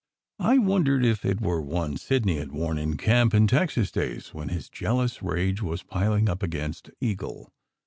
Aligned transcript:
I 0.39 0.57
wondered 0.57 1.05
if 1.05 1.23
it 1.23 1.41
were 1.41 1.61
one 1.61 1.95
Sidney 1.95 2.37
had 2.37 2.51
worn 2.51 2.79
in 2.79 2.97
camp 2.97 3.35
in 3.35 3.45
Texas 3.45 3.91
days 3.91 4.33
when 4.33 4.49
his 4.49 4.67
jealous 4.67 5.21
rage 5.21 5.61
was 5.61 5.83
piling 5.83 6.27
up 6.27 6.41
against 6.41 6.89
Eagle. 6.99 7.53